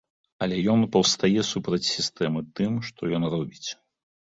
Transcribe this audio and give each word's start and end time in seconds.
Але 0.45 0.55
ён 0.75 0.79
паўстае 0.95 1.43
супраць 1.51 1.89
сістэмы 1.95 2.41
тым, 2.63 2.83
што 2.91 3.01
ён 3.21 3.31
робіць. 3.37 3.69